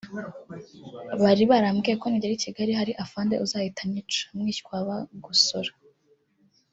[1.21, 5.71] Bari barambwiye ko ningera i Kigali hari afande uzahita anyica-Mwishywa wa Bagosora